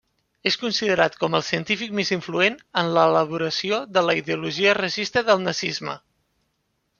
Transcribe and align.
És 0.51 0.55
considerat 0.59 1.17
com 1.23 1.35
el 1.39 1.43
científic 1.49 1.93
més 1.99 2.11
influent 2.15 2.57
en 2.83 2.89
l'elaboració 2.95 3.79
de 3.99 4.03
la 4.07 4.17
ideologia 4.23 4.75
racista 4.79 5.25
del 5.29 5.45
nazisme. 5.51 5.97